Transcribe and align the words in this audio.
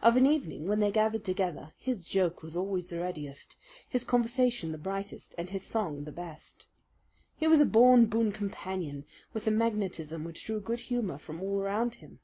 Of 0.00 0.16
an 0.16 0.24
evening 0.24 0.66
when 0.66 0.80
they 0.80 0.90
gathered 0.90 1.24
together 1.24 1.74
his 1.76 2.08
joke 2.08 2.42
was 2.42 2.56
always 2.56 2.86
the 2.86 3.00
readiest, 3.00 3.58
his 3.86 4.02
conversation 4.02 4.72
the 4.72 4.78
brightest, 4.78 5.34
and 5.36 5.50
his 5.50 5.62
song 5.62 6.04
the 6.04 6.10
best. 6.10 6.64
He 7.36 7.46
was 7.46 7.60
a 7.60 7.66
born 7.66 8.06
boon 8.06 8.32
companion, 8.32 9.04
with 9.34 9.46
a 9.46 9.50
magnetism 9.50 10.24
which 10.24 10.46
drew 10.46 10.60
good 10.62 10.80
humour 10.80 11.18
from 11.18 11.42
all 11.42 11.60
around 11.60 11.96
him. 11.96 12.20